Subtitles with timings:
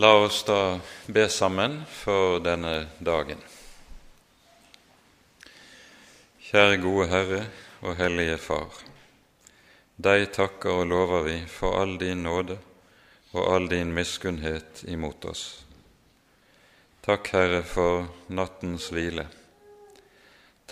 [0.00, 3.40] La oss da be sammen for denne dagen.
[6.46, 7.40] Kjære gode Herre
[7.82, 8.78] og Hellige Far.
[10.00, 12.56] Deg takker og lover vi for all din nåde
[13.34, 15.44] og all din miskunnhet imot oss.
[17.04, 19.28] Takk, Herre, for nattens hvile.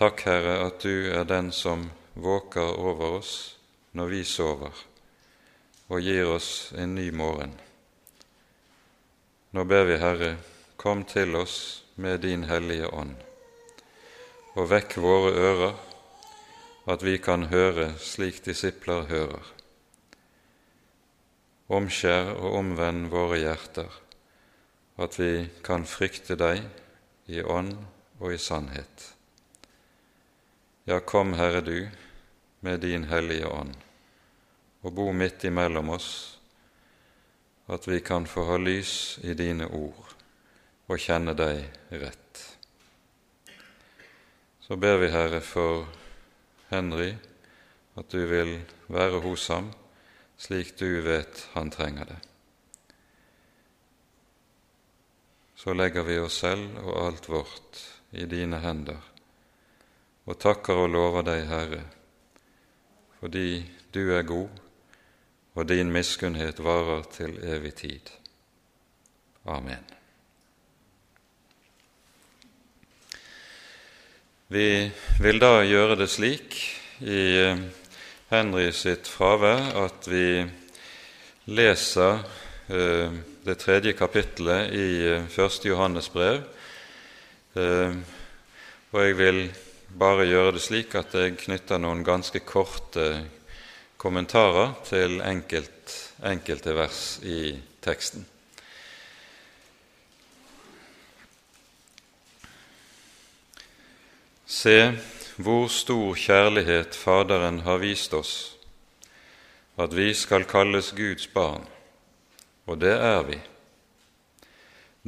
[0.00, 3.38] Takk, Herre, at du er den som våker over oss
[3.92, 4.84] når vi sover,
[5.92, 7.58] og gir oss en ny morgen.
[9.50, 10.34] Nå ber vi, Herre,
[10.76, 13.14] kom til oss med din Hellige Ånd,
[14.52, 15.78] og vekk våre ører,
[16.92, 19.48] at vi kan høre slik disipler hører.
[21.72, 23.88] Omskjær og omvend våre hjerter,
[25.00, 26.60] at vi kan frykte deg
[27.32, 27.72] i ånd
[28.20, 29.14] og i sannhet.
[30.84, 31.88] Ja, kom, Herre, du,
[32.60, 33.72] med din Hellige Ånd,
[34.84, 36.37] og bo midt imellom oss
[37.68, 40.14] at vi kan få ha lys i dine ord
[40.88, 41.66] og kjenne deg
[42.00, 42.44] rett.
[44.64, 45.86] Så ber vi, Herre, for
[46.72, 47.12] Henry,
[47.96, 48.56] at du vil
[48.88, 49.70] være hos ham
[50.38, 52.18] slik du vet han trenger det.
[55.58, 57.80] Så legger vi oss selv og alt vårt
[58.14, 59.00] i dine hender
[60.28, 61.82] og takker og lover deg, Herre,
[63.18, 63.64] fordi
[63.94, 64.67] du er god
[65.58, 68.10] og din miskunnhet varer til evig tid.
[69.50, 69.82] Amen.
[74.48, 76.54] Vi vil da gjøre det slik
[77.02, 77.64] i eh,
[78.30, 80.44] Henry sitt fravær at vi
[81.50, 82.22] leser
[82.70, 86.44] eh, det tredje kapittelet i eh, første Johannes brev.
[87.58, 89.40] Og jeg vil
[89.98, 93.08] bare gjøre det slik at jeg knytter noen ganske korte
[93.98, 98.26] kommentarer til enkelt, enkelte vers i teksten.
[104.46, 104.76] Se
[105.36, 108.54] hvor stor kjærlighet Faderen har vist oss,
[109.78, 111.66] at vi skal kalles Guds barn,
[112.66, 113.38] og det er vi.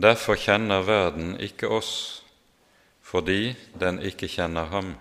[0.00, 2.23] Derfor kjenner verden ikke oss,
[3.03, 4.95] fordi den ikke kjenner ham.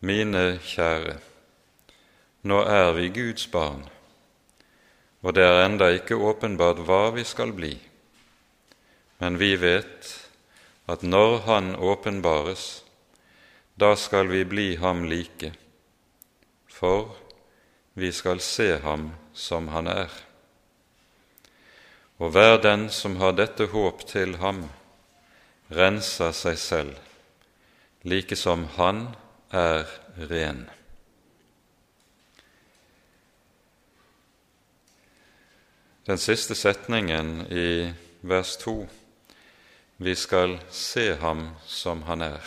[0.00, 1.16] Mine kjære,
[2.46, 3.82] nå er vi Guds barn,
[5.22, 7.74] og det er enda ikke åpenbart hva vi skal bli.
[9.18, 10.12] Men vi vet
[10.86, 12.84] at når Han åpenbares,
[13.74, 15.52] da skal vi bli ham like,
[16.68, 17.16] for
[17.92, 20.12] vi skal se ham som han er.
[22.16, 24.62] Og hver den som har dette håp til ham,
[25.68, 26.94] renser seg selv,
[28.04, 29.08] like som han
[29.52, 29.84] er
[30.30, 30.64] ren.
[36.06, 38.86] Den siste setningen i vers 2
[39.96, 42.42] vi skal se ham som han er,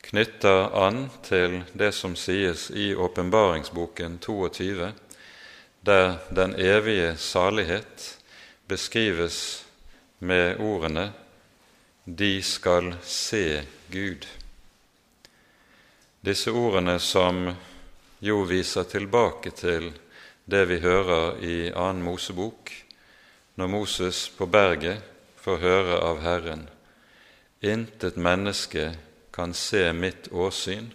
[0.00, 4.90] knytter an til det som sies i åpenbaringsboken 22,
[5.80, 8.18] der den evige salighet
[8.66, 9.64] beskrives
[10.18, 11.12] med ordene
[12.04, 14.26] 'De skal se Gud'.
[16.20, 17.54] Disse ordene som
[18.20, 19.92] jo viser tilbake til
[20.44, 22.70] det vi hører i annen Mosebok,
[23.54, 25.02] når Moses på berget
[25.40, 26.68] får høre av Herren
[27.64, 28.96] Intet menneske
[29.32, 30.90] kan se mitt åsyn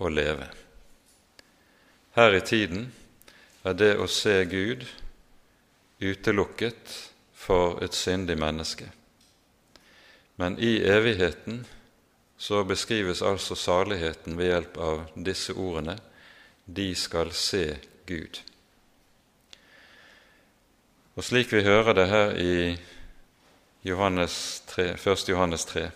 [0.00, 0.46] og leve.
[2.16, 2.86] Her i tiden
[3.60, 4.86] er det å se Gud
[6.00, 6.94] utelukket
[7.36, 8.88] for et syndig menneske.
[10.40, 11.66] Men i evigheten
[12.40, 15.98] så beskrives altså saligheten ved hjelp av disse ordene
[16.64, 17.66] de skal se
[18.08, 18.40] Gud.
[21.18, 22.76] Og slik vi hører det her i
[23.82, 25.28] Johannes 3, 1.
[25.28, 25.88] Johannes 3,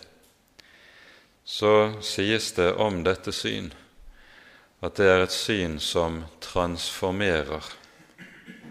[1.47, 1.69] så
[2.03, 3.69] sies det om dette syn
[4.83, 7.69] at det er et syn som transformerer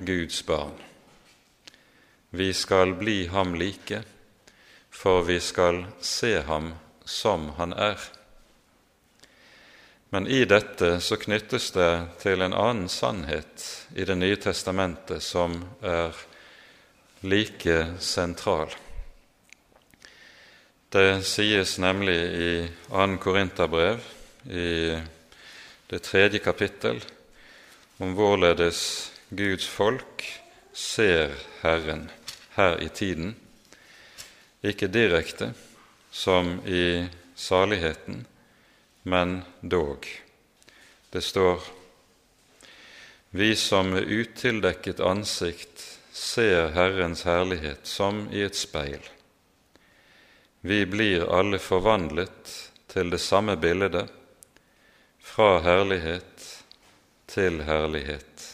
[0.04, 0.74] Guds barn.
[2.36, 4.03] Vi skal bli ham like,
[4.91, 6.74] for vi skal se ham
[7.04, 7.97] som han er.
[10.12, 11.88] Men i dette så knyttes det
[12.21, 16.12] til en annen sannhet i Det nye testamentet som er
[17.22, 18.74] like sentral.
[20.89, 23.16] Det sies nemlig i 2.
[23.22, 24.01] Korinterbrev,
[24.51, 24.98] i
[25.86, 26.98] det tredje kapittel,
[28.03, 30.27] om hvorledes Guds folk
[30.74, 31.30] ser
[31.63, 32.10] Herren
[32.57, 33.36] her i tiden,
[34.63, 35.53] ikke direkte
[36.10, 38.27] som i saligheten,
[39.03, 40.07] men dog.
[41.13, 41.63] Det står:"
[43.30, 49.00] Vi som med utildekket ansikt ser Herrens herlighet som i et speil.
[50.60, 52.53] Vi blir alle forvandlet
[52.92, 54.10] til det samme bildet,
[55.18, 56.44] fra herlighet
[57.26, 58.44] til herlighet,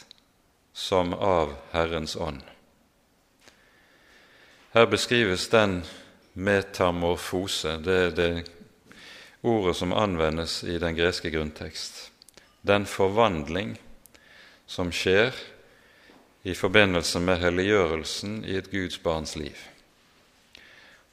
[0.73, 2.45] som av Herrens ånd.
[4.71, 5.81] Her beskrives den
[6.39, 8.33] metamorfose, det er det
[9.43, 12.11] ordet som anvendes i den greske grunntekst.
[12.63, 13.75] Den forvandling
[14.67, 15.35] som skjer
[16.49, 19.57] i forbindelse med helliggjørelsen i et Guds barns liv.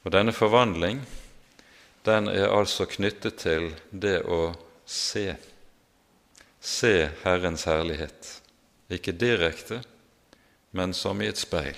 [0.04, 1.02] Og Denne forvandling
[2.06, 4.54] den er altså knyttet til det å
[4.86, 5.34] se.
[6.62, 6.92] Se
[7.24, 8.30] Herrens herlighet.
[8.88, 9.82] Ikke direkte,
[10.70, 11.76] men som i et speil.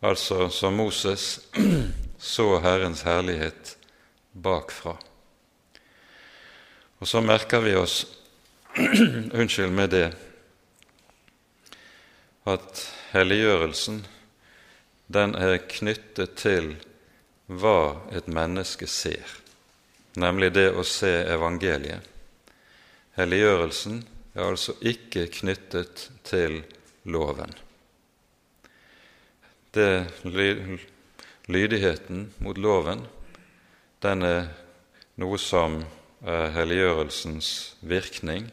[0.00, 1.42] Altså som Moses
[2.32, 3.74] så Herrens herlighet
[4.32, 4.96] bakfra.
[7.00, 8.04] Og så merker vi oss
[8.78, 10.08] unnskyld med det
[12.48, 14.04] at helliggjørelsen
[15.12, 16.72] den er knyttet til
[17.50, 19.26] hva et menneske ser,
[20.14, 22.06] nemlig det å se evangeliet.
[23.18, 24.04] Helliggjørelsen
[24.36, 26.60] er altså ikke knyttet til
[27.10, 27.52] loven.
[29.74, 30.06] Det,
[31.50, 33.04] lydigheten mot loven
[34.02, 34.48] den er
[35.20, 35.82] noe som
[36.24, 37.50] er helliggjørelsens
[37.82, 38.48] virkning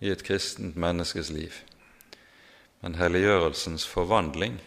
[0.00, 1.54] i et kristent menneskes liv.
[2.80, 4.58] Men helliggjørelsens forvandling,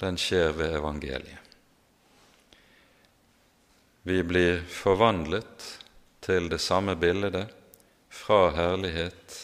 [0.00, 1.38] den skjer ved evangeliet.
[4.02, 5.66] Vi blir forvandlet
[6.24, 7.52] til det samme bildet,
[8.12, 9.36] fra herlighet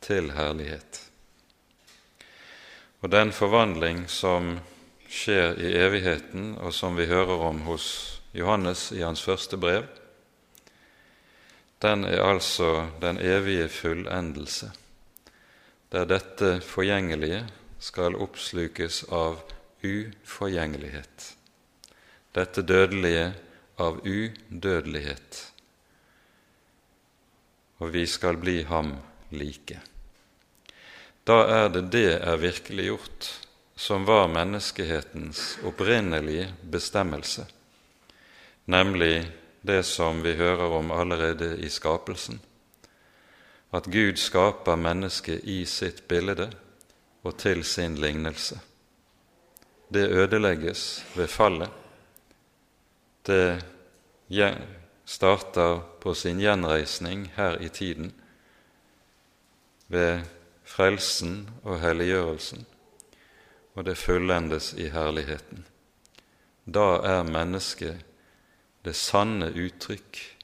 [0.00, 1.00] til herlighet.
[3.00, 4.54] Og den forvandling som
[5.08, 7.88] skjer i evigheten, og som vi hører om hos
[8.32, 9.84] Johannes i hans første brev,
[11.82, 14.70] den er altså den evige fullendelse
[15.96, 17.46] der dette forgjengelige
[17.80, 19.38] skal oppslukes av
[19.80, 21.28] uforgjengelighet,
[22.36, 23.30] dette dødelige
[23.80, 25.38] av udødelighet,
[27.80, 28.92] og vi skal bli ham
[29.32, 29.78] like.
[31.24, 33.30] Da er det det er virkeliggjort
[33.76, 37.46] som var menneskehetens opprinnelige bestemmelse,
[38.68, 39.30] nemlig
[39.64, 42.36] det som vi hører om allerede i skapelsen,
[43.76, 46.50] at Gud skaper mennesket i sitt bilde
[47.26, 48.58] og til sin lignelse.
[49.92, 51.70] Det ødelegges ved fallet.
[53.26, 53.62] Det
[55.04, 58.12] starter på sin gjenreisning her i tiden
[59.88, 60.20] ved
[60.64, 62.66] frelsen og helliggjørelsen,
[63.74, 65.66] og det fullendes i herligheten.
[66.66, 68.02] Da er mennesket
[68.84, 70.35] det sanne uttrykk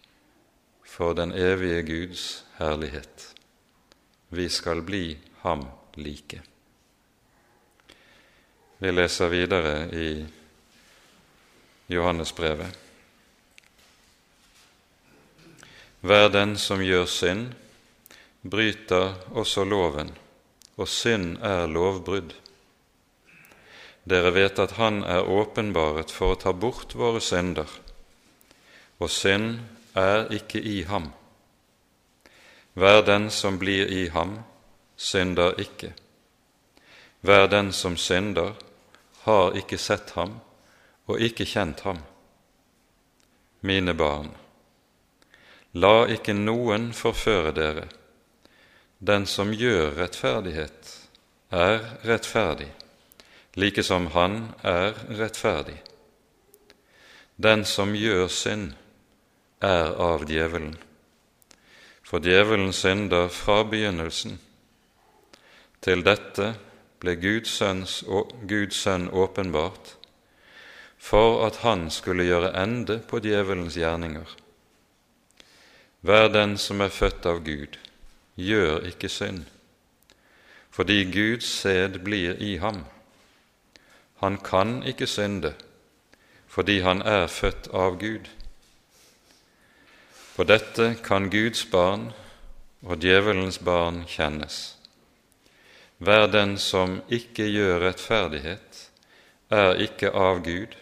[0.92, 3.34] for den evige Guds herlighet.
[4.28, 5.64] Vi skal bli ham
[5.96, 6.42] like.
[8.78, 10.26] Vi leser videre i
[11.88, 12.78] Johannesbrevet.
[16.02, 17.52] Hver den som gjør synd,
[18.42, 20.10] bryter også loven,
[20.76, 22.34] og synd er lovbrudd.
[24.04, 27.70] Dere vet at Han er åpenbaret for å ta bort våre synder,
[28.98, 29.60] og synd
[29.94, 31.12] er ikke i ham.
[32.74, 34.38] Hver den som blir i ham,
[34.96, 35.92] synder ikke.
[37.20, 38.54] Hver den som synder,
[39.22, 40.40] har ikke sett ham
[41.06, 42.00] og ikke kjent ham.
[43.60, 44.32] Mine barn,
[45.72, 47.86] la ikke noen forføre dere.
[48.98, 50.90] Den som gjør rettferdighet,
[51.52, 51.78] er
[52.08, 52.70] rettferdig,
[53.55, 55.78] like som han er rettferdig.
[57.36, 58.72] Den som gjør synd,
[59.62, 60.74] er av djevelen.
[62.02, 64.36] For djevelen synder fra begynnelsen.
[65.82, 66.52] Til dette
[67.02, 68.02] ble Guds, sønns,
[68.46, 69.96] Guds sønn åpenbart,
[70.98, 74.36] for at han skulle gjøre ende på djevelens gjerninger.
[76.02, 77.78] Hver den som er født av Gud,
[78.38, 79.44] gjør ikke synd,
[80.70, 82.84] fordi Guds sæd blir i ham.
[84.22, 85.54] Han kan ikke synde,
[86.46, 88.31] fordi han er født av Gud.
[90.36, 92.08] På dette kan Guds barn
[92.82, 94.77] og djevelens barn kjennes.
[96.03, 98.79] Hver den som ikke gjør rettferdighet,
[99.53, 100.72] er ikke av Gud,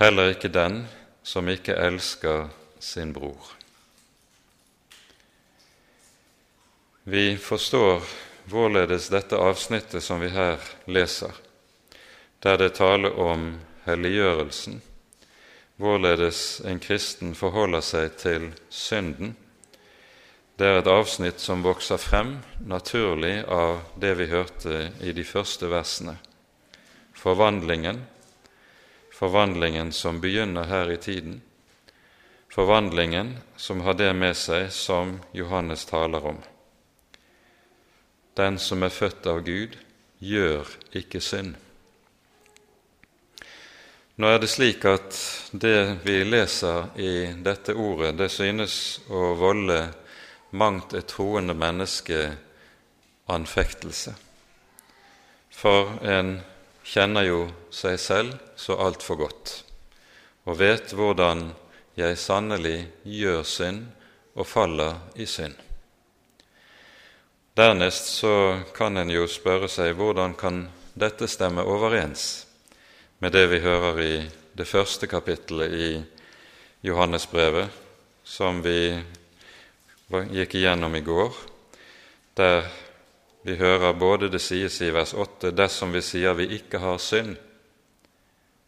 [0.00, 0.86] heller ikke den
[1.22, 2.48] som ikke elsker
[2.80, 3.52] sin bror.
[7.04, 8.00] Vi forstår
[8.44, 11.34] vårledes dette avsnittet som vi her leser,
[12.42, 13.52] der det taler om
[13.84, 14.80] helliggjørelsen,
[15.80, 19.36] hvorledes en kristen forholder seg til synden.
[20.58, 25.70] Det er et avsnitt som vokser frem naturlig av det vi hørte i de første
[25.72, 26.18] versene
[27.22, 28.00] forvandlingen,
[29.12, 31.42] forvandlingen som begynner her i tiden,
[32.50, 36.40] forvandlingen som har det med seg som Johannes taler om.
[38.34, 39.76] Den som er født av Gud,
[40.18, 40.66] gjør
[40.98, 41.54] ikke synd.
[44.22, 45.16] Nå er det slik at
[45.50, 47.12] det vi leser i
[47.42, 49.80] dette ordet, det synes å volde
[50.54, 52.20] mangt et troende menneske
[53.34, 54.12] anfektelse.
[55.50, 56.36] For en
[56.86, 57.40] kjenner jo
[57.74, 59.56] seg selv så altfor godt
[60.46, 61.48] og vet hvordan
[61.98, 63.82] jeg sannelig gjør synd
[64.38, 65.58] og faller i synd.
[67.58, 72.51] Dernest så kan en jo spørre seg hvordan kan dette stemme overens
[73.22, 74.14] med det vi hører i
[74.52, 75.90] det første kapittelet i
[76.82, 77.68] Johannesbrevet,
[78.24, 78.98] som vi
[80.34, 81.36] gikk igjennom i går,
[82.34, 82.66] der
[83.46, 87.36] vi hører både det sies i vers 8 dersom vi sier vi ikke har synd,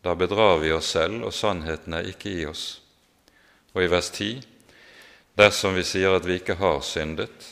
[0.07, 2.79] da bedrar vi oss selv, og sannheten er ikke i oss.
[3.75, 4.39] Og i vers 10
[5.35, 7.51] dersom vi sier at vi ikke har syndet,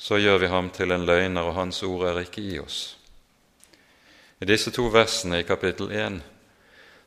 [0.00, 3.01] så gjør vi ham til en løgner, og hans ord er ikke i oss.
[4.42, 6.16] I disse to versene i kapittel 1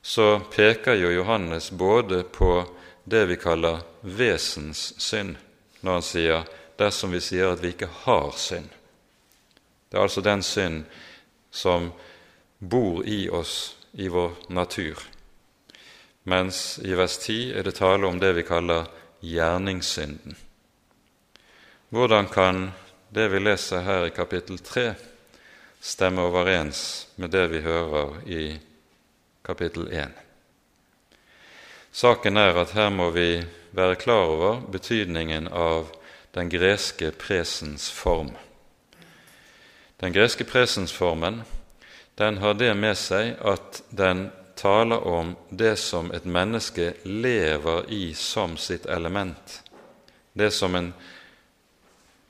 [0.01, 2.63] så peker jo Johannes både på
[3.03, 5.33] det vi kaller vesenssynd,
[5.81, 6.45] når han sier
[6.79, 8.69] dersom vi sier at vi ikke har synd.
[9.89, 10.85] Det er altså den synd
[11.51, 11.89] som
[12.59, 15.01] bor i oss i vår natur.
[16.23, 18.87] Mens i vers 10 er det tale om det vi kaller
[19.19, 20.39] gjerningssynden.
[21.91, 22.69] Hvordan kan
[23.11, 24.87] det vi leser her i kapittel 3,
[25.85, 28.43] stemme overens med det vi hører i
[29.45, 30.09] kapittel 1?
[31.93, 33.43] Saken er at her må vi
[33.77, 35.91] være klar over betydningen av
[36.33, 38.33] den greske presens form.
[40.01, 41.43] Den greske presensformen
[42.15, 48.13] den har det med seg at den taler om det som et menneske lever i
[48.17, 49.61] som sitt element.
[50.33, 50.93] Det som en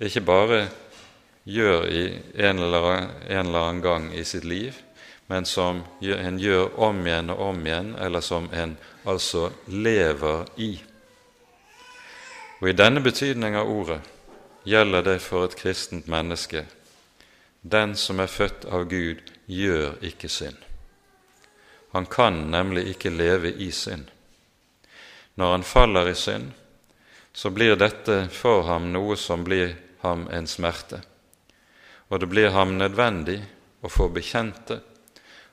[0.01, 0.65] ikke bare
[1.45, 2.03] gjør i
[2.35, 4.77] en eller, annen gang i sitt liv,
[5.27, 10.71] men som en gjør om igjen og om igjen, eller som en altså lever i.
[12.61, 14.01] Og I denne betydning av ordet
[14.65, 16.65] gjelder det for et kristent menneske
[17.65, 20.57] den som er født av Gud, gjør ikke synd.
[21.97, 24.05] Han kan nemlig ikke leve i synd.
[25.35, 26.51] Når han faller i synd,
[27.33, 29.73] så blir dette for ham noe som blir
[30.03, 31.01] ham en smerte.
[32.09, 33.39] Og det blir ham nødvendig
[33.81, 34.79] å få bekjent det,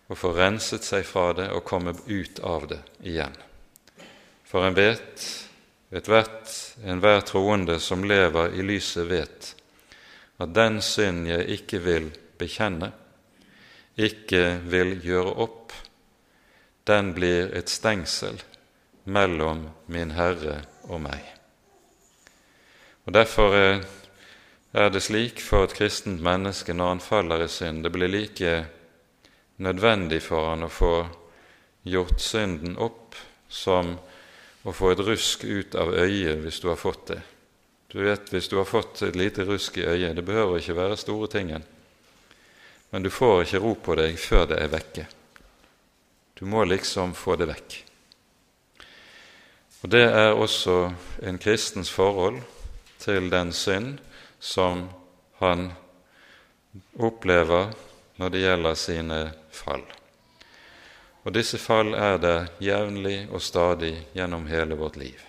[0.08, 3.34] og få renset seg fra det og komme ut av det igjen.
[4.44, 5.24] For en vet,
[5.92, 6.50] ethvert
[6.84, 9.54] enhver troende som lever i lyset, vet
[10.42, 12.90] at den synd jeg ikke vil bekjenne,
[13.96, 15.72] ikke vil gjøre opp,
[16.88, 18.40] den blir et stengsel
[19.04, 21.22] mellom min Herre og meg.
[23.06, 23.82] Og Derfor er
[24.72, 28.52] det slik for et kristent menneske når han faller i synd, det blir like
[29.60, 30.94] nødvendig for han å få
[31.84, 33.18] gjort synden opp
[33.52, 33.96] som
[34.62, 37.20] å få et rusk ut av øyet hvis du har fått det.
[37.92, 40.96] Du vet, Hvis du har fått et lite rusk i øyet Det behøver ikke være
[40.96, 41.64] store tingen,
[42.90, 45.04] men du får ikke ro på deg før det er vekke.
[46.40, 47.76] Du må liksom få det vekk.
[49.82, 52.40] Og Det er også en kristens forhold
[52.98, 53.98] til den synd
[54.42, 54.88] som
[55.38, 55.68] han
[56.98, 57.70] opplever
[58.18, 59.18] når det gjelder sine
[59.54, 59.84] fall.
[61.22, 65.20] Og disse fall er der jevnlig og stadig gjennom hele vårt liv.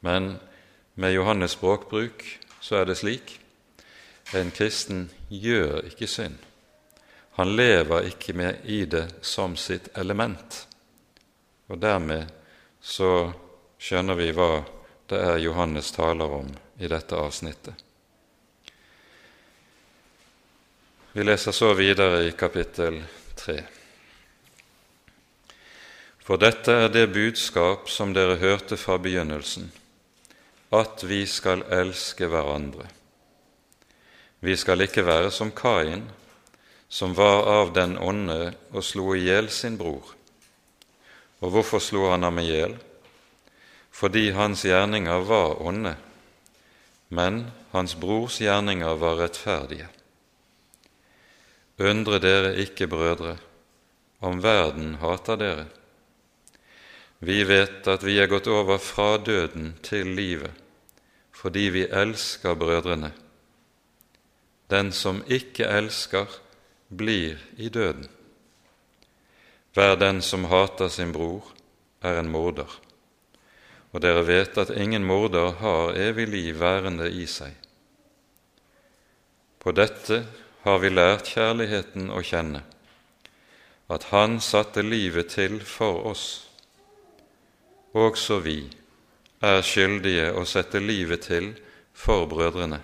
[0.00, 0.36] Men
[0.94, 2.22] med Johannes' språkbruk
[2.60, 3.34] så er det slik
[4.34, 6.38] en kristen gjør ikke synd.
[7.34, 10.66] Han lever ikke med i det som sitt element.
[11.66, 12.30] Og dermed
[12.80, 13.32] så
[13.78, 14.62] skjønner vi hva
[15.10, 17.74] det er Johannes taler om i dette avsnittet.
[21.12, 23.02] Vi leser så videre i kapittel
[23.36, 23.56] 3.
[26.24, 29.68] For dette er det budskap som dere hørte fra begynnelsen,
[30.72, 32.86] at vi skal elske hverandre.
[34.40, 36.06] Vi skal ikke være som Kain,
[36.88, 40.14] som var av den ånde og slo i hjel sin bror.
[41.44, 42.78] Og hvorfor slo han ham i hjel?
[43.90, 45.96] Fordi hans gjerninger var ånde,
[47.10, 47.42] men
[47.74, 49.88] hans brors gjerninger var rettferdige.
[51.80, 53.36] Undre dere ikke, brødre,
[54.20, 55.66] om verden hater dere.
[57.20, 60.56] Vi vet at vi er gått over fra døden til livet
[61.40, 63.14] fordi vi elsker brødrene.
[64.68, 66.26] Den som ikke elsker,
[66.90, 68.08] blir i døden.
[69.72, 71.46] Hver den som hater sin bror,
[72.02, 72.68] er en morder.
[73.90, 77.54] Og dere vet at ingen morder har evig liv værende i seg.
[79.60, 80.22] På dette
[80.64, 82.62] har vi lært kjærligheten å kjenne,
[83.90, 86.26] at Han satte livet til for oss.
[87.92, 88.70] Også vi
[89.42, 91.52] er skyldige å sette livet til
[91.92, 92.80] for brødrene.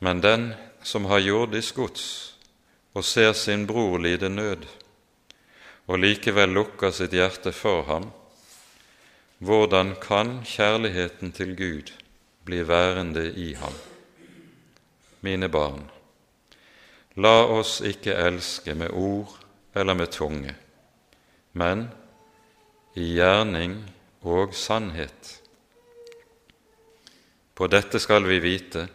[0.00, 2.06] Men den som har jordisk gods
[2.94, 4.64] og ser sin bror lide nød,
[5.86, 8.08] og likevel lukker sitt hjerte for ham,
[9.40, 11.92] hvordan kan kjærligheten til Gud
[12.44, 13.72] bli værende i ham?
[15.20, 15.86] Mine barn,
[17.16, 19.32] la oss ikke elske med ord
[19.74, 20.54] eller med tunge,
[21.52, 21.88] men
[22.96, 23.78] i gjerning
[24.22, 25.36] og sannhet.
[27.54, 28.88] På dette skal vi vite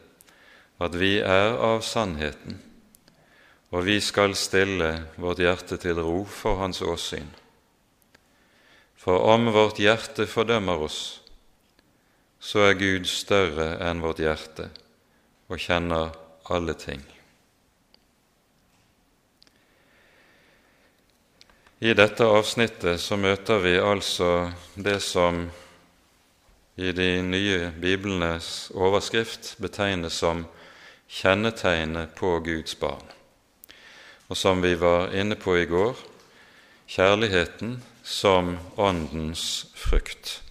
[0.82, 2.60] at vi er av sannheten,
[3.74, 7.45] og vi skal stille vårt hjerte til ro for Hans åsyn.
[8.96, 11.00] For om vårt hjerte fordømmer oss,
[12.40, 14.70] så er Gud større enn vårt hjerte
[15.50, 16.14] og kjenner
[16.50, 17.04] alle ting.
[21.86, 25.44] I dette avsnittet så møter vi altså det som
[26.76, 30.46] i de nye biblenes overskrift betegnes som
[31.12, 33.04] kjennetegnet på Guds barn.
[34.32, 36.00] Og som vi var inne på i går
[36.90, 40.42] kjærligheten som Åndens frukt.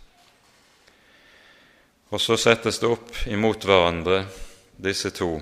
[2.10, 4.24] Og så settes det opp imot hverandre,
[4.74, 5.38] disse to,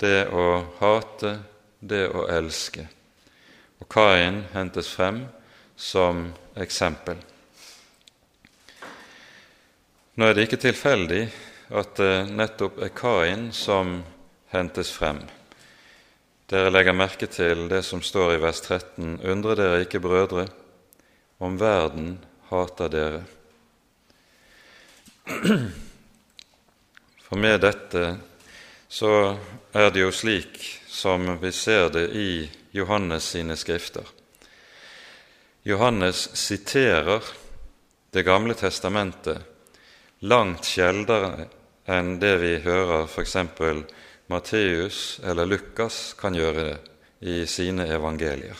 [0.00, 0.44] det å
[0.82, 1.38] hate,
[1.80, 2.84] det å elske.
[3.80, 5.24] Og Kain hentes frem
[5.76, 6.28] som
[6.60, 7.16] eksempel.
[10.18, 11.24] Nå er det ikke tilfeldig
[11.78, 14.00] at det nettopp er Kain som
[14.52, 15.20] hentes frem.
[16.48, 20.48] Dere legger merke til det som står i vers 13.: Undre dere ikke, brødre,
[21.38, 23.22] om verden hater dere.
[27.28, 28.04] For med dette
[28.88, 29.12] så
[29.76, 32.30] er det jo slik som vi ser det i
[32.72, 34.06] Johannes sine skrifter.
[35.62, 37.22] Johannes siterer
[38.10, 39.42] Det gamle testamentet
[40.24, 41.44] langt sjeldnere
[41.84, 43.36] enn det vi hører f.eks.
[44.32, 46.78] Matteus eller Lukas kan gjøre det
[47.20, 48.56] i sine evangelier.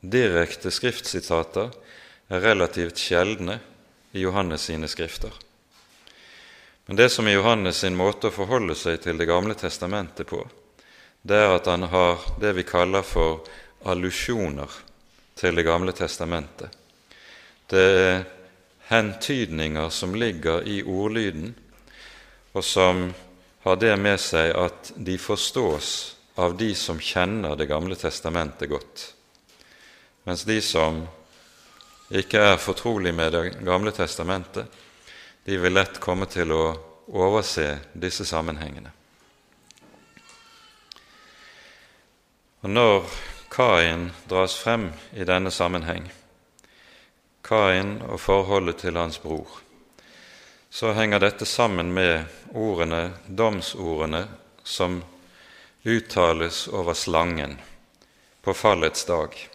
[0.00, 1.72] Direkte skriftsitater
[2.28, 3.58] er relativt sjeldne
[4.12, 5.32] i Johannes sine skrifter.
[6.86, 10.40] Men det som er Johannes sin måte å forholde seg til Det gamle testamentet på,
[11.22, 13.42] det er at han har det vi kaller for
[13.84, 14.70] allusjoner
[15.36, 16.70] til Det gamle testamentet.
[17.68, 18.24] Det er
[18.88, 21.52] hentydninger som ligger i ordlyden,
[22.54, 23.10] og som
[23.66, 25.90] har det med seg at de forstås
[26.40, 29.12] av de som kjenner Det gamle testamentet godt,
[30.28, 31.06] mens de som
[32.12, 34.66] ikke er fortrolig med Det gamle testamentet,
[35.44, 36.64] de vil lett komme til å
[37.16, 38.92] overse disse sammenhengene.
[42.60, 43.08] Og Når
[43.48, 46.12] Kain dras frem i denne sammenheng,
[47.42, 49.48] Kain og forholdet til hans bror,
[50.68, 54.26] så henger dette sammen med ordene, domsordene
[54.62, 55.00] som
[55.88, 57.56] uttales over slangen
[58.44, 59.48] på fallets dag,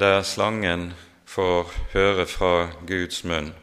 [0.00, 3.54] der slangen får høre fra Guds munn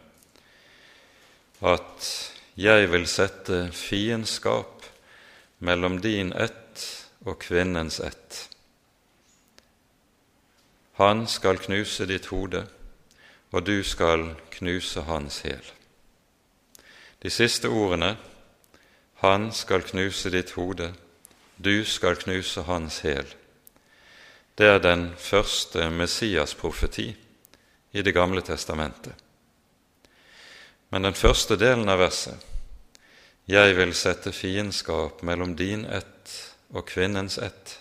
[1.61, 4.85] at 'jeg vil sette fiendskap
[5.59, 8.49] mellom din ett og kvinnens ett'.
[10.93, 12.67] Han skal knuse ditt hode,
[13.51, 15.71] og du skal knuse hans hæl.
[17.23, 18.17] De siste ordene
[19.15, 20.93] Han skal knuse ditt hode,
[21.63, 23.35] du skal knuse hans hæl.
[24.55, 27.15] Det er den første Messias-profeti
[27.91, 29.13] i Det gamle testamentet.
[30.89, 32.37] Men den første delen av verset,
[33.47, 37.79] 'Jeg vil sette fiendskap mellom din ett og kvinnens ett',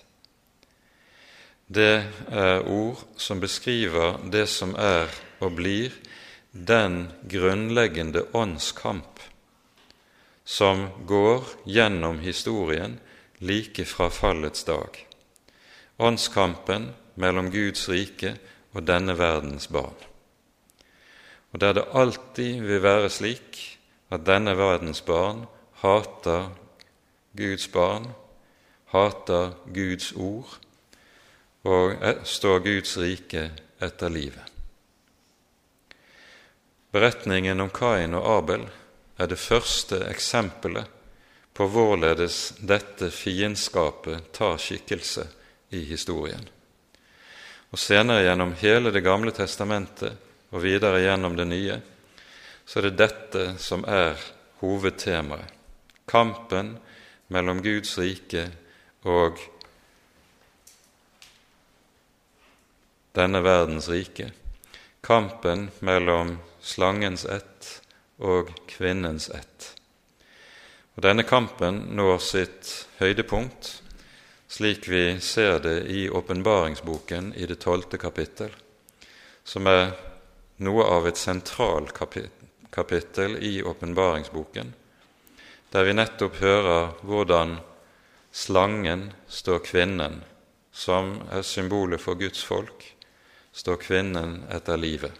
[1.69, 5.09] det er ord som beskriver det som er
[5.41, 5.93] og blir
[6.53, 9.21] den grunnleggende åndskamp
[10.45, 12.99] som går gjennom historien
[13.39, 15.12] like fra fallets dag.
[16.03, 18.35] Åndskampen mellom Guds rike
[18.73, 19.97] og denne verdens barn.
[21.53, 23.61] Og der det alltid vil være slik
[24.13, 25.45] at denne verdens barn
[25.83, 26.51] hater
[27.37, 28.09] Guds barn,
[28.93, 30.59] hater Guds ord
[31.63, 33.45] og står Guds rike
[33.83, 34.49] etter livet.
[36.93, 38.67] Beretningen om Kain og Abel
[39.17, 40.91] er det første eksempelet
[41.57, 45.25] på hvorledes dette fiendskapet tar skikkelse
[45.73, 46.49] i historien.
[47.73, 50.13] og senere gjennom hele Det gamle testamentet
[50.53, 51.81] og videre gjennom Det nye,
[52.67, 54.21] så er det dette som er
[54.61, 55.49] hovedtemaet.
[56.07, 56.77] Kampen
[57.33, 58.51] mellom Guds rike
[59.09, 59.41] og
[63.17, 64.31] denne verdens rike.
[65.01, 67.81] Kampen mellom slangens ett
[68.19, 69.73] og kvinnens ett.
[70.95, 73.82] Og Denne kampen når sitt høydepunkt
[74.53, 78.51] slik vi ser det i åpenbaringsboken i det tolvte kapittel,
[79.45, 79.95] som er
[80.61, 81.95] noe av et sentralt
[82.71, 84.75] kapittel i åpenbaringsboken,
[85.73, 87.57] der vi nettopp hører hvordan
[88.29, 90.21] slangen står kvinnen,
[90.69, 92.85] som er symbolet for Guds folk,
[93.57, 95.17] står kvinnen etter livet.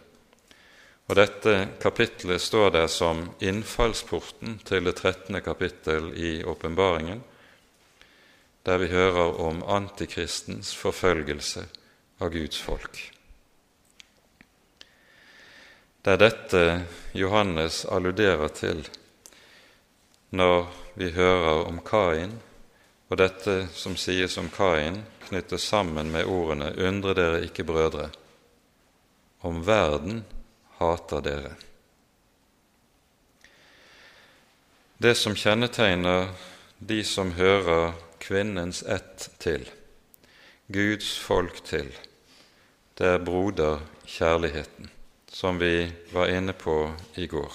[1.09, 7.25] Og Dette kapittelet står der som innfallsporten til det trettende kapittel i åpenbaringen,
[8.63, 11.65] der vi hører om antikristens forfølgelse
[12.23, 13.01] av Guds folk.
[16.03, 16.63] Det er dette
[17.15, 18.83] Johannes alluderer til
[20.33, 20.67] når
[20.99, 22.39] vi hører om Kain,
[23.13, 28.11] og dette som sies om Kain, knyttes sammen med ordene 'Undre dere ikke, brødre',
[29.43, 30.25] om verden
[30.79, 31.55] hater dere.
[35.03, 36.29] Det som kjennetegner
[36.79, 39.67] de som hører kvinnens ett til,
[40.73, 41.91] Guds folk til,
[42.99, 44.91] det er broderkjærligheten,
[45.33, 46.77] som vi var inne på
[47.19, 47.53] i går,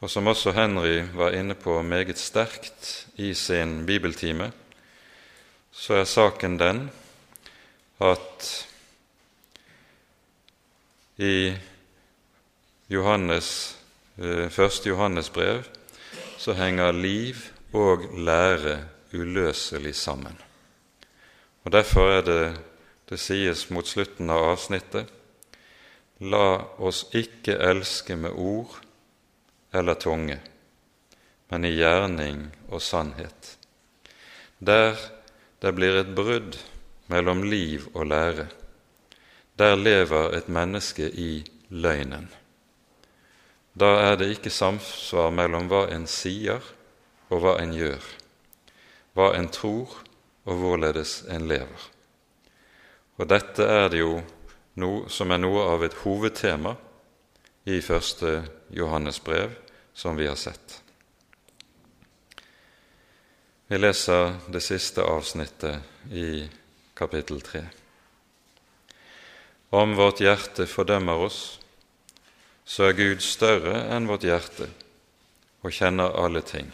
[0.00, 4.52] og som også Henry var inne på meget sterkt i sin bibeltime,
[5.72, 6.84] så er saken den
[8.04, 8.50] at
[11.18, 11.54] i
[12.90, 13.78] Johannes,
[14.18, 15.62] eh, første Johannes brev
[16.38, 17.34] så henger liv
[17.72, 20.36] og lære uløselig sammen.
[21.64, 22.44] Og Derfor er det
[23.08, 25.10] det sies mot slutten av avsnittet
[26.24, 28.78] La oss ikke elske med ord
[29.74, 30.38] eller tunge,
[31.50, 33.56] men i gjerning og sannhet.
[34.58, 34.94] Der
[35.60, 36.56] det blir et brudd
[37.10, 38.46] mellom liv og lære,
[39.58, 42.28] der lever et menneske i løgnen.
[43.74, 46.62] Da er det ikke samsvar mellom hva en sier
[47.28, 48.12] og hva en gjør
[49.14, 49.90] hva en tror,
[50.44, 51.90] og hvorledes en lever.
[53.16, 54.18] Og dette er det jo
[54.82, 56.74] noe som er noe av et hovedtema
[57.70, 58.42] i første
[58.74, 59.54] Johannes brev,
[59.94, 60.80] som vi har sett.
[63.70, 66.44] Vi leser det siste avsnittet i
[66.98, 67.62] kapittel tre.
[69.74, 71.40] Om vårt hjerte fordømmer oss,
[72.64, 74.68] så er Gud større enn vårt hjerte
[75.64, 76.68] og kjenner alle ting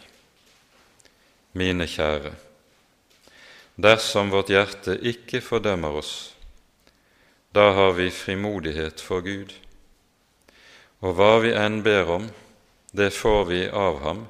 [1.53, 2.33] mine kjære,
[3.75, 6.13] dersom vårt hjerte ikke fordømmer oss,
[7.55, 9.51] da har vi frimodighet for Gud,
[11.01, 12.29] og hva vi enn ber om,
[12.91, 14.25] det får vi av ham,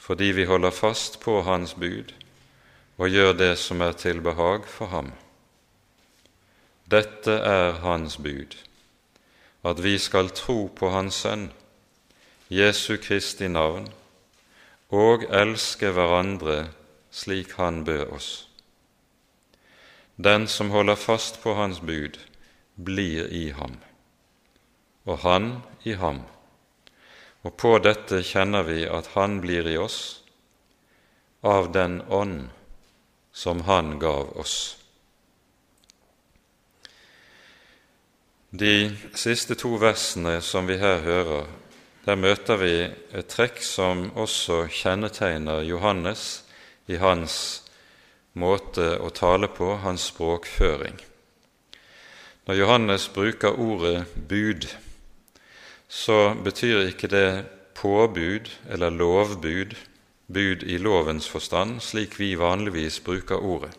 [0.00, 2.14] fordi vi holder fast på Hans bud
[3.00, 5.12] og gjør det som er til behag for ham.
[6.90, 8.56] Dette er Hans bud,
[9.64, 11.46] at vi skal tro på Hans Sønn,
[12.50, 13.88] Jesu Kristi navn,
[14.90, 16.64] og elske hverandre
[17.10, 18.30] slik Han bød oss.
[20.16, 22.18] Den som holder fast på Hans bud,
[22.84, 23.76] blir i ham,
[25.04, 26.22] og Han i ham.
[27.42, 30.22] Og på dette kjenner vi at Han blir i oss
[31.42, 32.50] av den ånd
[33.32, 34.76] som Han gav oss.
[38.50, 41.46] De siste to versene som vi her hører,
[42.10, 42.74] der møter vi
[43.14, 46.42] et trekk som også kjennetegner Johannes
[46.90, 47.34] i hans
[48.34, 50.96] måte å tale på, hans språkføring.
[52.48, 54.66] Når Johannes bruker ordet bud,
[55.86, 57.28] så betyr ikke det
[57.78, 59.76] påbud eller lovbud,
[60.26, 63.70] bud i lovens forstand, slik vi vanligvis bruker ordet.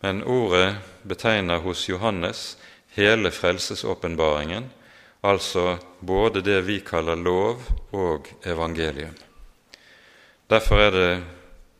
[0.00, 2.54] Men ordet betegner hos Johannes
[2.96, 4.72] hele frelsesåpenbaringen
[5.22, 9.14] altså både det vi kaller lov og evangelium.
[10.50, 11.24] Derfor er det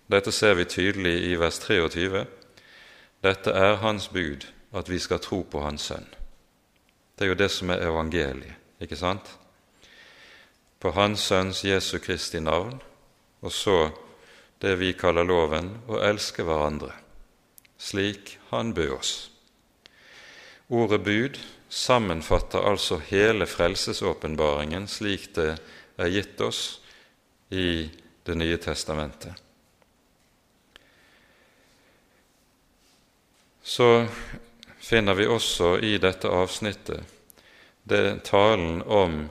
[0.06, 2.26] Dette ser vi tydelig i vers 23.
[3.22, 6.06] Dette er Hans bud, at vi skal tro på Hans Sønn.
[7.18, 9.26] Det er jo det som er evangeliet, ikke sant?
[10.78, 12.78] På Hans Sønns Jesu Kristi navn,
[13.42, 13.90] og så
[14.62, 16.92] det vi kaller loven, å elske hverandre,
[17.78, 19.30] slik Han bød oss.
[20.70, 25.52] Ordet bud sammenfatter altså hele frelsesåpenbaringen slik det
[25.96, 26.62] er gitt oss
[27.50, 27.88] i
[28.26, 29.46] Det nye testamentet.
[33.66, 34.06] så
[34.78, 37.02] finner vi også i dette avsnittet
[37.82, 39.24] det talen om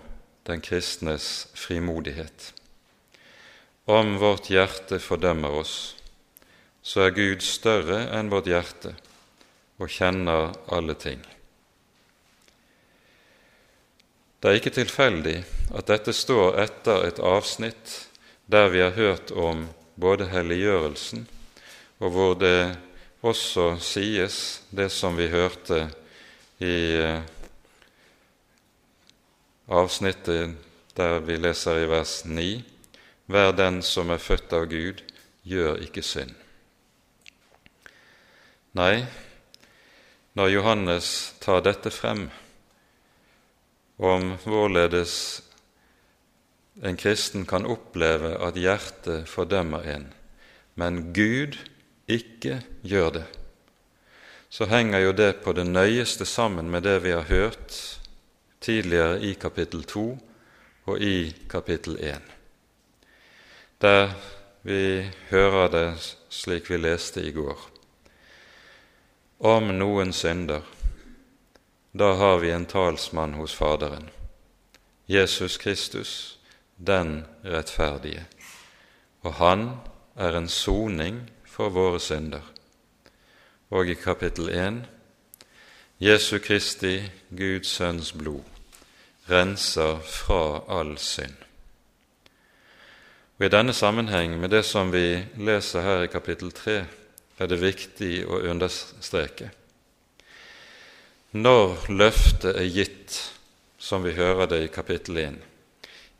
[0.43, 2.51] den kristnes frimodighet.
[3.87, 5.95] Om vårt hjerte fordømmer oss,
[6.83, 8.91] så er Gud større enn vårt hjerte
[9.79, 11.23] og kjenner alle ting.
[14.45, 15.39] Det er ikke tilfeldig
[15.73, 17.93] at dette står etter et avsnitt
[18.45, 19.63] der vi har hørt om
[19.97, 21.23] både helliggjørelsen,
[21.97, 22.75] og hvor det
[23.25, 24.37] også sies
[24.69, 25.87] det som vi hørte
[26.61, 27.25] i eh,
[29.65, 30.53] avsnittet
[30.93, 32.61] der vi leser i vers 9.:
[33.25, 35.01] Vær den som er født av Gud,
[35.41, 36.37] gjør ikke synd.
[38.77, 39.07] Nei,
[40.37, 42.27] når Johannes tar dette frem
[43.97, 45.15] om hvorledes
[46.83, 50.09] en kristen kan oppleve at hjertet fordømmer en,
[50.75, 51.55] men Gud
[52.11, 53.25] ikke gjør det,
[54.49, 57.79] så henger jo det på det nøyeste sammen med det vi har hørt
[58.61, 60.05] tidligere i kapittel 2
[60.85, 62.21] og i kapittel 1,
[63.81, 64.11] der
[64.65, 65.87] vi hører det
[66.29, 67.59] slik vi leste i går.
[69.45, 70.63] Om noen synder,
[71.97, 74.09] da har vi en talsmann hos Faderen,
[75.05, 76.39] Jesus Kristus,
[76.75, 78.25] den rettferdige,
[79.23, 79.69] og han
[80.15, 82.43] er en soning for våre synder.
[83.71, 84.83] Og i kapittel 1
[86.03, 86.99] Jesu Kristi,
[87.31, 88.43] Guds Sønns blod,
[89.31, 91.39] renser fra all synd.
[93.39, 96.81] Og I denne sammenheng med det som vi leser her i kapittel 3,
[97.39, 99.55] er det viktig å understreke.
[101.35, 103.15] Når løftet er gitt,
[103.75, 105.33] som vi hører det i kapittel 1,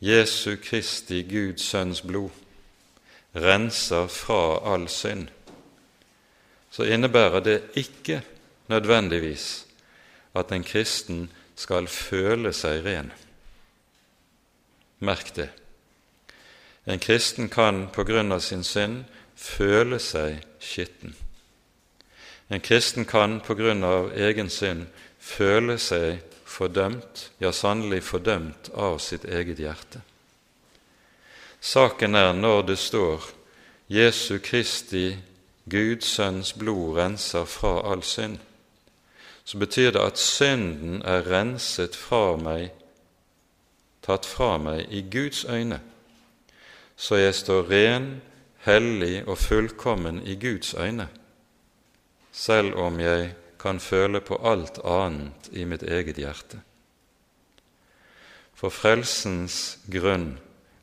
[0.04, 2.34] Jesu Kristi Guds Sønns blod
[3.32, 5.30] renser fra all synd,
[6.68, 8.20] så innebærer det ikke
[8.68, 9.64] nødvendigvis
[10.36, 13.08] at en kristen skal føle seg ren.
[15.00, 15.48] Merk det.
[16.84, 21.16] En kristen kan på grunn av sin synd føle seg skitten.
[22.48, 24.86] En kristen kan på grunn av egen synd
[25.26, 30.02] føle seg fordømt, ja, sannelig fordømt av sitt eget hjerte.
[31.60, 33.24] Saken er når det står
[33.90, 35.16] Jesu Kristi,
[35.66, 38.38] Guds Sønns blod renser fra all synd,
[39.44, 42.70] så betyr det at synden er renset fra meg,
[44.06, 45.80] tatt fra meg i Guds øyne,
[46.96, 48.08] så jeg står ren,
[48.66, 51.08] hellig og fullkommen i Guds øyne,
[52.32, 56.60] selv om jeg kan føle på alt annet i mitt eget hjerte.
[58.56, 60.38] For frelsens grunn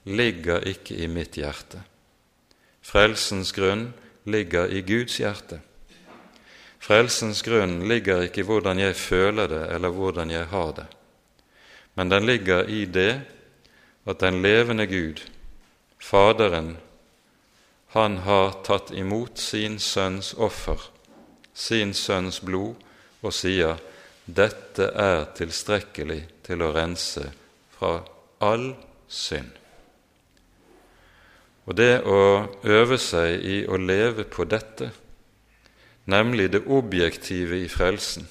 [0.06, 1.82] ligger ikke i mitt hjerte.
[2.84, 3.92] Frelsens grunn
[4.30, 5.60] ligger i Guds hjerte.
[6.84, 10.88] Frelsens grunn ligger ikke i hvordan jeg føler det, eller hvordan jeg har det,
[11.96, 13.22] men den ligger i det
[14.06, 15.22] at den levende Gud,
[16.04, 16.78] Faderen,
[17.96, 20.90] han har tatt imot sin sønns offer
[21.54, 22.76] sin sønns blod
[23.22, 23.80] og sier
[24.26, 27.26] dette er tilstrekkelig til å rense
[27.76, 27.98] fra
[28.44, 28.72] all
[29.08, 29.52] synd.
[31.64, 32.20] Og det å
[32.68, 34.90] øve seg i å leve på dette,
[36.12, 38.28] nemlig det objektive i frelsen,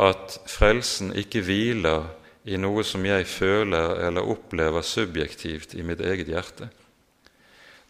[0.00, 2.10] at frelsen ikke hviler
[2.48, 6.68] i noe som jeg føler eller opplever subjektivt i mitt eget hjerte,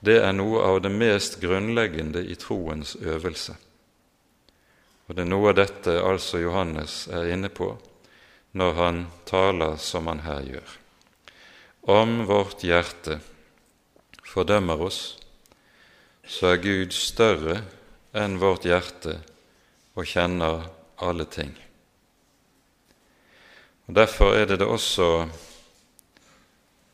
[0.00, 3.54] det er noe av det mest grunnleggende i troens øvelse.
[5.10, 7.72] Og det er noe av dette altså Johannes er inne på
[8.54, 10.74] når han taler som han her gjør.
[11.90, 13.16] Om vårt hjerte
[14.22, 15.00] fordømmer oss,
[16.22, 17.56] så er Gud større
[18.14, 19.16] enn vårt hjerte
[19.98, 20.68] og kjenner
[21.02, 21.56] alle ting.
[23.90, 25.08] Og Derfor er det det også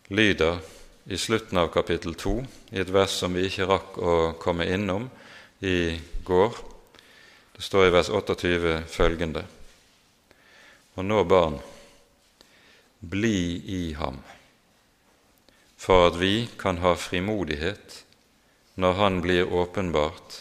[0.08, 0.62] lyder
[1.04, 2.32] i slutten av kapittel 2,
[2.72, 5.04] i et vers som vi ikke rakk å komme innom
[5.60, 6.56] i går,
[7.56, 9.44] det står i vers 28 følgende
[10.96, 11.58] Og nå, barn,
[13.00, 14.18] bli i ham,
[15.76, 18.02] for at vi kan ha frimodighet
[18.80, 20.38] når Han blir åpenbart,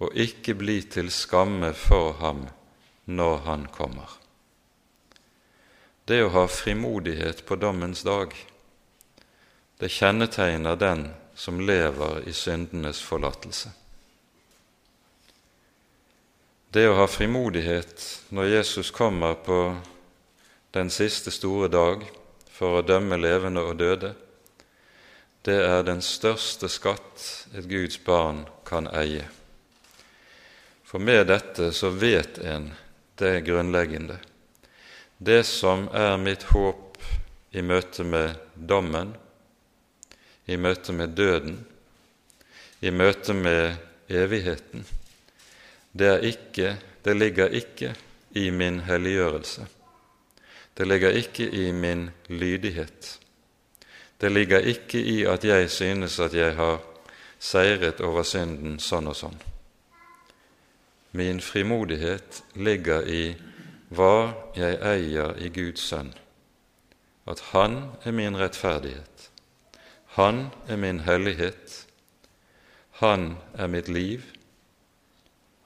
[0.00, 2.46] og ikke bli til skamme for ham
[3.04, 4.08] når Han kommer.
[6.04, 8.32] Det å ha frimodighet på dommens dag,
[9.80, 13.72] det kjennetegner den som lever i syndenes forlatelse.
[16.74, 18.00] Det å ha frimodighet
[18.34, 19.56] når Jesus kommer på
[20.74, 22.00] den siste store dag
[22.50, 24.10] for å dømme levende og døde,
[25.46, 29.22] det er den største skatt et Guds barn kan eie.
[30.82, 32.66] For med dette så vet en
[33.22, 34.18] det grunnleggende.
[35.18, 36.98] Det som er mitt håp
[37.54, 39.14] i møte med dommen,
[40.50, 41.62] i møte med døden,
[42.82, 43.78] i møte med
[44.10, 44.82] evigheten,
[45.94, 47.94] det, ikke, det ligger ikke
[48.34, 49.66] i min helliggjørelse.
[50.74, 53.20] Det ligger ikke i min lydighet.
[54.20, 56.80] Det ligger ikke i at jeg synes at jeg har
[57.38, 59.36] seiret over synden sånn og sånn.
[61.14, 63.34] Min frimodighet ligger i
[63.94, 66.10] hva jeg eier i Guds sønn,
[67.30, 69.30] at Han er min rettferdighet,
[70.16, 71.86] Han er min hellighet,
[73.02, 74.24] Han er mitt liv,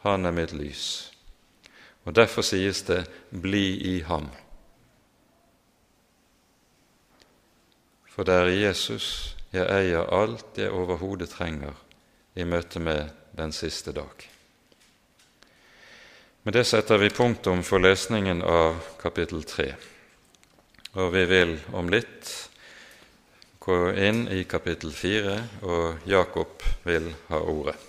[0.05, 1.13] Han er mitt lys.
[2.05, 4.31] Og Derfor sies det 'bli i ham'.
[8.09, 11.73] For det er i Jesus jeg eier alt jeg overhodet trenger
[12.35, 14.29] i møte med den siste dag.
[16.43, 19.75] Med det setter vi punktum for lesningen av kapittel 3.
[20.93, 22.31] Og vi vil om litt
[23.61, 27.88] gå inn i kapittel 4, og Jakob vil ha ordet.